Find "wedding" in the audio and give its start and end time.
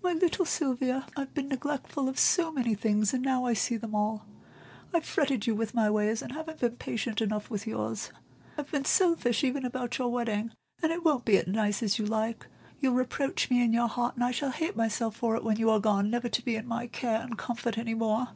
10.12-10.52